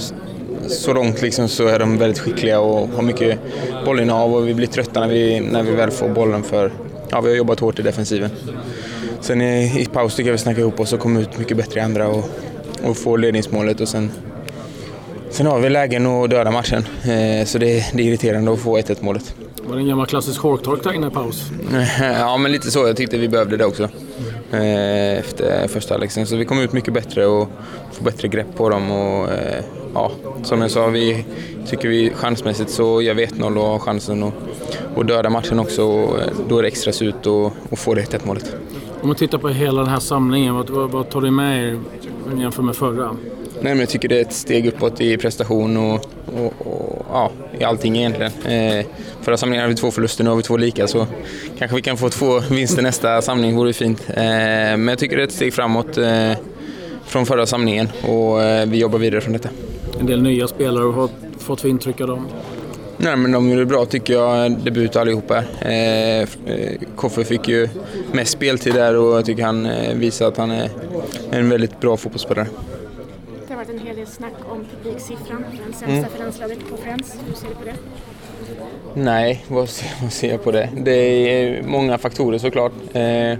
så 0.70 0.94
långt 0.94 1.22
liksom 1.22 1.48
så 1.48 1.68
är 1.68 1.80
de 1.80 1.98
väldigt 1.98 2.20
skickliga 2.20 2.60
och 2.60 2.90
har 2.90 3.02
mycket 3.04 3.40
bollinnehav 3.86 4.36
och 4.36 4.48
vi 4.48 4.54
blir 4.54 4.68
trötta 4.68 5.00
när 5.00 5.08
vi, 5.08 5.40
när 5.40 5.64
vi 5.64 5.72
väl 5.72 5.92
får 5.92 6.10
bollen 6.10 6.44
för 6.44 6.72
ja, 7.10 7.22
vi 7.22 7.30
har 7.30 7.36
jobbat 7.36 7.60
hårt 7.60 7.80
i 7.80 7.82
defensiven. 7.82 8.30
Sen 9.22 9.42
i, 9.42 9.82
i 9.82 9.86
paus 9.86 10.16
tycker 10.16 10.30
jag 10.30 10.34
vi 10.34 10.38
snackar 10.38 10.62
ihop 10.62 10.80
oss 10.80 10.94
och 10.94 11.00
kommer 11.00 11.22
ut 11.22 11.38
mycket 11.38 11.58
bättre 11.58 11.80
i 11.80 11.84
andra 11.84 12.08
och, 12.08 12.26
och 12.84 12.98
får 12.98 13.18
ledningsmålet 13.18 13.82
och 13.82 13.88
sen, 13.88 14.12
sen 15.30 15.46
har 15.46 15.60
vi 15.60 15.70
lägen 15.70 16.06
att 16.06 16.30
döda 16.30 16.52
matchen. 16.52 16.86
Eh, 17.04 17.46
så 17.46 17.58
det, 17.58 17.86
det 17.94 18.04
är 18.04 18.08
irriterande 18.08 18.54
att 18.54 18.60
få 18.60 18.78
1-1 18.78 18.98
målet. 19.00 19.36
Var 19.68 19.76
det 19.76 19.82
en 19.82 19.88
gammal 19.88 20.06
klassisk 20.06 20.42
hårtork 20.42 20.84
där 20.84 20.94
inne 20.94 21.08
i 21.08 21.10
paus? 21.10 21.52
ja, 22.00 22.38
men 22.38 22.52
lite 22.52 22.72
så. 22.72 22.88
Jag 22.88 22.98
tyckte 22.98 23.18
vi 23.18 23.28
behövde 23.28 23.58
det 23.58 23.66
också. 23.66 23.84
Eh, 24.52 25.18
efter 25.20 25.68
första 25.68 25.94
halvlek. 25.94 26.12
Så 26.12 26.36
vi 26.36 26.46
kom 26.46 26.60
ut 26.60 26.74
mycket 26.74 26.94
bättre 26.94 27.26
och 27.26 27.50
får 27.92 28.06
bättre 28.06 28.28
grepp 28.28 28.56
på 28.56 28.70
dem. 28.70 28.92
Och, 28.92 29.32
eh, 29.32 29.64
ja, 29.94 30.12
som 30.44 30.62
jag 30.62 30.72
sa, 30.72 30.88
vi 30.88 31.26
tycker 31.68 31.90
vi 31.90 32.10
chansmässigt 32.10 32.70
så 32.70 33.02
gör 33.02 33.14
vi 33.14 33.26
1-0 33.26 33.58
och 33.58 33.68
har 33.68 33.80
chansen 33.80 34.24
att, 34.98 35.08
döda 35.08 35.30
matchen 35.30 35.60
också. 35.60 35.84
Och 35.84 36.22
eh, 36.22 36.28
då 36.50 36.58
är 36.58 36.62
det 36.62 36.68
extra 36.68 36.94
surt 36.94 37.28
att 37.72 37.80
få 37.80 37.94
det 37.94 38.02
1-1 38.02 38.28
målet. 38.28 38.56
Om 39.02 39.08
man 39.08 39.18
tittar 39.18 39.38
på 39.38 39.50
hela 39.50 39.82
den 39.82 39.90
här 39.90 40.00
samlingen, 40.00 40.56
vad, 40.56 40.70
vad, 40.70 40.92
vad 40.92 41.10
tar 41.10 41.22
du 41.22 41.32
med 41.32 41.68
er 41.68 41.80
jämfört 42.38 42.66
med 42.66 42.76
förra? 42.76 43.16
Nej, 43.64 43.74
men 43.74 43.80
jag 43.80 43.90
tycker 43.90 44.10
det 44.10 44.18
är 44.18 44.22
ett 44.22 44.34
steg 44.34 44.68
uppåt 44.68 45.02
i 45.02 45.18
prestation 45.18 45.78
och, 45.78 46.06
och, 46.38 46.68
och 46.68 47.06
ja, 47.10 47.32
i 47.60 47.64
allting 47.64 47.98
egentligen. 47.98 48.32
Eh, 48.46 48.86
förra 49.22 49.38
samlingen 49.38 49.62
hade 49.62 49.74
vi 49.74 49.80
två 49.80 49.92
förluster, 49.92 50.24
nu 50.24 50.30
har 50.30 50.38
vi 50.38 50.44
två 50.44 50.58
lika 50.58 50.88
så 50.88 51.08
kanske 51.58 51.76
vi 51.76 51.82
kan 51.82 51.98
få 51.98 52.10
två 52.10 52.40
vinster 52.50 52.82
nästa 52.82 53.22
samling, 53.22 53.56
vore 53.56 53.74
fint. 53.74 54.04
Eh, 54.10 54.16
men 54.16 54.88
jag 54.88 55.00
tycker 55.00 55.16
det 55.16 55.24
är 55.24 55.28
ett 55.28 55.34
steg 55.34 55.54
framåt 55.54 55.98
eh, 55.98 56.32
från 57.06 57.26
förra 57.26 57.46
samlingen 57.46 57.88
och 58.08 58.44
eh, 58.44 58.66
vi 58.66 58.78
jobbar 58.78 59.00
vidare 59.00 59.22
från 59.22 59.34
detta. 59.34 59.50
En 60.00 60.06
del 60.06 60.22
nya 60.22 60.48
spelare, 60.48 60.92
har 60.92 61.10
fått 61.38 61.62
för 61.62 61.70
intryck 61.70 62.02
av 62.02 62.08
dem? 62.08 62.28
Nej, 62.98 63.16
men 63.18 63.32
de 63.32 63.50
gjorde 63.50 63.66
bra 63.66 63.86
tycker 63.86 64.14
jag, 64.14 64.52
debut 64.52 64.96
allihopa. 64.96 65.44
Eh, 65.62 66.22
eh, 66.22 66.28
Koffe 66.96 67.24
fick 67.24 67.48
ju 67.48 67.70
mest 68.12 68.32
speltid 68.32 68.74
där 68.74 68.98
och 68.98 69.18
jag 69.18 69.26
tycker 69.26 69.44
han 69.44 69.66
eh, 69.66 69.96
visar 69.96 70.28
att 70.28 70.38
han 70.38 70.52
är 70.52 70.70
en 71.32 71.50
väldigt 71.50 71.80
bra 71.80 71.98
fotbollsspelare. 71.98 72.48
Det 73.48 73.54
har 73.54 73.64
varit 73.64 73.70
en 73.70 73.88
hel 73.88 73.96
del 73.96 74.08
snack 74.08 74.34
om 74.50 74.66
publiksiffran, 74.84 75.44
den 75.66 75.74
sämsta 75.74 75.86
mm. 75.86 76.06
för 76.10 76.20
landslaget 76.20 76.60
på 76.70 76.78
Friends. 76.78 77.16
Hur 77.28 77.36
ser 77.36 77.48
du 77.48 77.56
på 77.56 77.66
det? 77.66 77.76
Nej, 78.94 79.46
vad, 79.48 79.70
vad 80.02 80.12
ser 80.12 80.30
jag 80.30 80.44
på 80.44 80.52
det? 80.52 80.70
Det 80.78 80.92
är 80.92 81.64
många 81.64 81.98
faktorer 81.98 82.38
såklart. 82.38 82.74
Eh, 82.94 83.38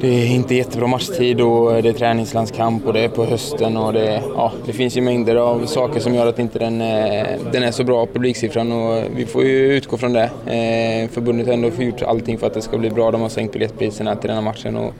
det 0.00 0.08
är 0.08 0.26
inte 0.26 0.54
jättebra 0.54 0.86
matchtid 0.86 1.40
och 1.40 1.82
det 1.82 1.88
är 1.88 1.92
träningslandskamp 1.92 2.86
och 2.86 2.92
det 2.92 3.00
är 3.00 3.08
på 3.08 3.24
hösten 3.24 3.76
och 3.76 3.92
det, 3.92 4.22
ja, 4.34 4.52
det 4.66 4.72
finns 4.72 4.96
ju 4.96 5.00
mängder 5.00 5.36
av 5.36 5.66
saker 5.66 6.00
som 6.00 6.14
gör 6.14 6.26
att 6.26 6.38
inte 6.38 6.58
den, 6.58 6.80
eh, 6.80 7.26
den 7.52 7.62
är 7.62 7.70
så 7.70 7.84
bra, 7.84 8.06
publiksiffran 8.06 8.72
och 8.72 9.04
vi 9.16 9.26
får 9.26 9.44
ju 9.44 9.76
utgå 9.76 9.96
från 9.96 10.12
det. 10.12 10.24
Eh, 10.24 11.10
förbundet 11.10 11.46
har 11.46 11.54
ändå 11.54 11.70
gjort 11.78 12.02
allting 12.02 12.38
för 12.38 12.46
att 12.46 12.54
det 12.54 12.62
ska 12.62 12.78
bli 12.78 12.90
bra. 12.90 13.10
De 13.10 13.20
har 13.20 13.28
sänkt 13.28 13.52
biljettpriserna 13.52 14.16
till 14.16 14.28
den 14.28 14.36
här 14.36 14.44
matchen 14.44 14.76
och 14.76 14.94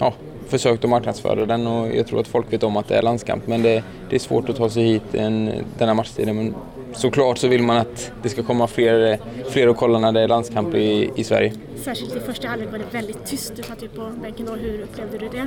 ja, 0.00 0.12
försökt 0.48 0.84
att 0.84 0.90
marknadsföra 0.90 1.46
den 1.46 1.66
och 1.66 1.88
jag 1.96 2.06
tror 2.06 2.20
att 2.20 2.28
folk 2.28 2.52
vet 2.52 2.62
om 2.62 2.76
att 2.76 2.88
det 2.88 2.96
är 2.96 3.02
landskamp 3.02 3.46
men 3.46 3.62
det, 3.62 3.82
det 4.10 4.16
är 4.16 4.20
svårt 4.20 4.48
att 4.48 4.56
ta 4.56 4.70
sig 4.70 4.84
hit 4.84 5.14
en, 5.14 5.50
den 5.78 5.88
här 5.88 5.94
matchtiden. 5.94 6.36
Men 6.36 6.54
såklart 6.94 7.38
så 7.38 7.48
vill 7.48 7.62
man 7.62 7.76
att 7.76 8.12
det 8.22 8.28
ska 8.28 8.42
komma 8.42 8.66
fler, 8.66 9.18
fler 9.50 9.68
och 9.68 9.76
kolla 9.76 9.98
när 9.98 10.12
det 10.12 10.20
är 10.20 10.28
landskamp 10.28 10.74
i, 10.74 11.10
i 11.16 11.24
Sverige. 11.24 11.52
Särskilt 11.84 12.16
i 12.16 12.20
första 12.20 12.48
halvlek 12.48 12.72
var 12.72 12.78
det 12.78 12.84
väldigt 12.90 13.26
tyst. 13.26 13.52
Du 13.56 13.62
satt 13.62 13.82
ju 13.82 13.88
på 13.88 14.12
bänken 14.22 14.46
då. 14.46 14.54
Hur 14.54 14.80
upplevde 14.80 15.18
du 15.18 15.28
det? 15.28 15.46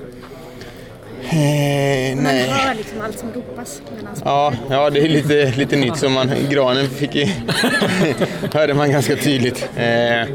Eh, 1.30 2.16
man 2.16 2.26
hör 2.26 2.76
liksom 2.76 3.02
allt 3.02 3.20
som 3.20 3.34
ropas. 3.34 3.82
Ja, 4.24 4.54
ja, 4.70 4.90
det 4.90 5.00
är 5.00 5.10
lite, 5.10 5.54
lite 5.58 5.76
nytt. 5.76 5.98
Så 5.98 6.10
man, 6.10 6.32
granen 6.50 6.90
fick 6.90 7.16
ju, 7.16 7.28
hörde 8.54 8.74
man 8.74 8.92
ganska 8.92 9.16
tydligt. 9.16 9.70
Eh, 9.76 10.28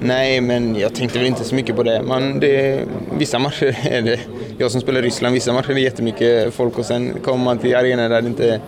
nej, 0.00 0.40
men 0.40 0.76
jag 0.76 0.94
tänkte 0.94 1.18
väl 1.18 1.26
inte 1.26 1.44
så 1.44 1.54
mycket 1.54 1.76
på 1.76 1.82
det. 1.82 2.02
Man, 2.02 2.40
det. 2.40 2.84
Vissa 3.18 3.38
matcher 3.38 3.76
är 3.82 4.02
det, 4.02 4.20
jag 4.60 4.70
som 4.70 4.80
spelar 4.80 5.00
i 5.00 5.02
Ryssland, 5.02 5.34
vissa 5.34 5.52
matcher 5.52 5.70
är 5.70 5.74
det 5.74 5.80
jättemycket 5.80 6.54
folk 6.54 6.78
och 6.78 6.86
sen 6.86 7.20
kommer 7.20 7.44
man 7.44 7.58
till 7.58 7.76
arenor 7.76 8.08
där 8.08 8.22
det 8.22 8.28
inte 8.28 8.60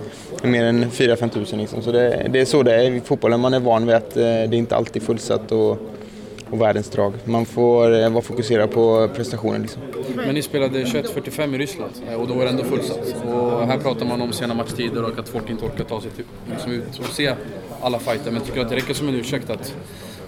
är 0.43 0.49
mer 0.49 0.65
än 0.65 0.91
4-5 0.91 1.29
tusen. 1.29 1.59
Liksom. 1.59 1.83
Så 1.83 1.93
det, 1.93 2.27
det, 2.31 2.41
är 2.41 2.45
så 2.45 2.63
det 2.63 2.75
är 2.75 2.91
i 2.91 3.01
fotbollen. 3.01 3.41
Man 3.41 3.55
är 3.55 3.61
van 3.61 3.87
vid 3.87 3.97
att 3.97 4.17
eh, 4.17 4.23
det 4.23 4.57
inte 4.57 4.77
alltid 4.77 5.03
är 5.03 5.07
fullsatt. 5.07 5.53
Och, 5.53 5.79
och 6.51 6.61
världens 6.61 6.91
drag. 6.91 7.13
Man 7.25 7.47
får 7.47 8.03
eh, 8.03 8.09
vara 8.11 8.23
fokuserad 8.23 8.71
på 8.71 9.09
prestationen. 9.17 9.63
Liksom. 9.63 9.83
Men 10.17 10.35
ni 10.35 10.43
spelade 10.43 10.85
21.45 10.85 11.55
i 11.55 11.59
Ryssland 11.59 11.93
eh, 12.11 12.21
och 12.21 12.29
då 12.29 12.35
var 12.35 12.45
det 12.45 12.51
ändå 12.51 12.65
fullsatt. 12.65 13.15
Och 13.25 13.67
här 13.67 13.79
pratar 13.79 14.07
man 14.07 14.23
om 14.23 14.33
sena 14.33 14.55
matchtider 14.55 15.05
och 15.05 15.19
att 15.19 15.29
folk 15.29 15.51
inte 15.51 15.65
orkar 15.65 15.85
ta 15.85 16.01
sig 16.01 16.11
till, 16.11 16.25
liksom 16.51 16.73
ut 16.73 16.99
och 16.99 17.15
se 17.15 17.35
alla 17.81 17.99
fighter. 17.99 18.31
Men 18.31 18.43
tycker 18.43 18.57
du 18.57 18.63
att 18.63 18.69
det 18.69 18.77
räcker 18.77 18.95
som 18.95 19.09
en 19.09 19.15
ursäkt 19.15 19.51
att 19.51 19.75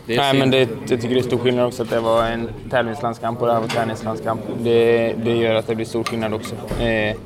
det 0.06 0.16
Nej, 0.16 0.38
men 0.38 0.50
det, 0.50 0.68
jag 0.88 1.00
tycker 1.00 1.14
det 1.14 1.20
är 1.20 1.22
stor 1.22 1.38
skillnad 1.38 1.66
också 1.66 1.82
att 1.82 1.90
det 1.90 2.00
var 2.00 2.24
en 2.24 2.48
tävlingslandskamp 2.70 3.40
och 3.40 3.46
det 3.46 3.52
här 3.52 3.60
var 3.60 3.68
träningslandskamp. 3.68 4.40
Det, 4.58 5.14
det 5.24 5.36
gör 5.36 5.54
att 5.54 5.66
det 5.66 5.74
blir 5.74 5.86
stor 5.86 6.04
skillnad 6.04 6.34
också. 6.34 6.54
Eh, 6.82 7.16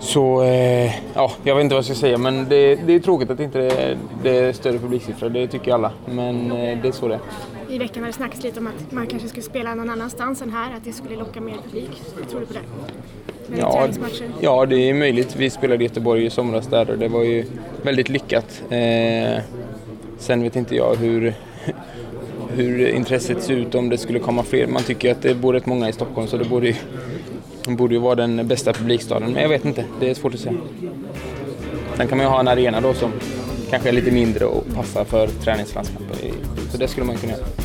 så, 0.00 0.42
eh, 0.42 0.94
ja, 1.14 1.32
jag 1.44 1.54
vet 1.54 1.62
inte 1.62 1.74
vad 1.74 1.78
jag 1.78 1.84
ska 1.84 1.94
säga, 1.94 2.18
men 2.18 2.48
det, 2.48 2.74
det 2.74 2.94
är 2.94 3.00
tråkigt 3.00 3.30
att 3.30 3.40
inte 3.40 3.58
det, 3.58 3.98
det 4.22 4.38
är 4.38 4.52
större 4.52 4.78
publiksiffror. 4.78 5.28
Det 5.28 5.46
tycker 5.46 5.72
alla, 5.72 5.92
men 6.06 6.52
eh, 6.52 6.78
det 6.82 6.88
är 6.88 6.92
så 6.92 7.08
det 7.08 7.14
är 7.14 7.20
i 7.72 7.78
veckan 7.78 8.02
har 8.02 8.06
det 8.06 8.12
snackats 8.12 8.42
lite 8.42 8.60
om 8.60 8.66
att 8.66 8.92
man 8.92 9.06
kanske 9.06 9.28
skulle 9.28 9.42
spela 9.42 9.74
någon 9.74 9.90
annanstans 9.90 10.42
än 10.42 10.50
här, 10.50 10.76
att 10.76 10.84
det 10.84 10.92
skulle 10.92 11.16
locka 11.16 11.40
mer 11.40 11.56
publik. 11.64 12.02
Hur 12.16 12.24
tror 12.24 12.40
du 12.40 12.46
på 12.46 12.52
det? 12.52 12.60
Ja, 13.58 13.88
ja, 14.40 14.66
det 14.66 14.76
är 14.90 14.94
möjligt. 14.94 15.36
Vi 15.36 15.50
spelade 15.50 15.84
i 15.84 15.86
Göteborg 15.86 16.26
i 16.26 16.30
somras 16.30 16.66
där 16.66 16.90
och 16.90 16.98
det 16.98 17.08
var 17.08 17.22
ju 17.22 17.44
väldigt 17.82 18.08
lyckat. 18.08 18.62
Eh, 18.70 19.42
sen 20.18 20.42
vet 20.42 20.56
inte 20.56 20.76
jag 20.76 20.94
hur, 20.94 21.34
hur 22.56 22.88
intresset 22.88 23.42
ser 23.42 23.54
ut 23.54 23.74
om 23.74 23.88
det 23.88 23.98
skulle 23.98 24.18
komma 24.18 24.42
fler. 24.42 24.66
Man 24.66 24.82
tycker 24.82 25.12
att 25.12 25.22
det 25.22 25.34
bor 25.34 25.52
rätt 25.52 25.66
många 25.66 25.88
i 25.88 25.92
Stockholm 25.92 26.28
så 26.28 26.36
det 26.36 26.44
borde 26.44 26.66
ju, 26.66 26.74
borde 27.66 27.94
ju 27.94 28.00
vara 28.00 28.14
den 28.14 28.48
bästa 28.48 28.72
publikstaden. 28.72 29.32
Men 29.32 29.42
jag 29.42 29.48
vet 29.48 29.64
inte, 29.64 29.84
det 30.00 30.10
är 30.10 30.14
svårt 30.14 30.34
att 30.34 30.40
säga. 30.40 30.54
Sen 31.96 32.08
kan 32.08 32.18
man 32.18 32.26
ju 32.26 32.30
ha 32.30 32.40
en 32.40 32.48
arena 32.48 32.80
då 32.80 32.94
som 32.94 33.12
kanske 33.70 33.88
är 33.88 33.92
lite 33.92 34.10
mindre 34.10 34.44
och 34.44 34.64
passar 34.74 35.04
för 35.04 35.26
träningslandskamper. 35.26 36.16
Så 36.70 36.76
det 36.76 36.88
skulle 36.88 37.06
man 37.06 37.16
kunna 37.16 37.32
göra. 37.32 37.61